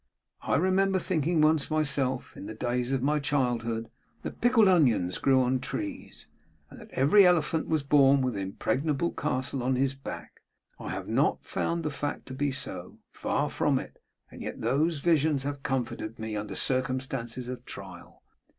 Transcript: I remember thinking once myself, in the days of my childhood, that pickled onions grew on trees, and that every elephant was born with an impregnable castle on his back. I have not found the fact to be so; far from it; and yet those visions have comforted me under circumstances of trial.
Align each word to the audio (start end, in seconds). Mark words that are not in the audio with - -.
I 0.41 0.55
remember 0.55 0.97
thinking 0.97 1.41
once 1.41 1.69
myself, 1.69 2.35
in 2.35 2.47
the 2.47 2.55
days 2.55 2.91
of 2.91 3.03
my 3.03 3.19
childhood, 3.19 3.87
that 4.23 4.41
pickled 4.41 4.67
onions 4.67 5.19
grew 5.19 5.39
on 5.43 5.59
trees, 5.59 6.27
and 6.71 6.79
that 6.79 6.89
every 6.93 7.23
elephant 7.23 7.67
was 7.67 7.83
born 7.83 8.23
with 8.23 8.35
an 8.35 8.41
impregnable 8.41 9.11
castle 9.11 9.61
on 9.61 9.75
his 9.75 9.93
back. 9.93 10.41
I 10.79 10.89
have 10.89 11.07
not 11.07 11.45
found 11.45 11.83
the 11.83 11.91
fact 11.91 12.25
to 12.29 12.33
be 12.33 12.51
so; 12.51 12.97
far 13.11 13.47
from 13.51 13.77
it; 13.77 13.99
and 14.31 14.41
yet 14.41 14.61
those 14.61 14.97
visions 14.97 15.43
have 15.43 15.61
comforted 15.61 16.17
me 16.17 16.35
under 16.35 16.55
circumstances 16.55 17.47
of 17.47 17.63
trial. 17.63 18.23